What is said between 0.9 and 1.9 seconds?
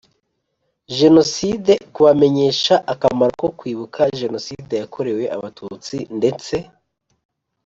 Jenoside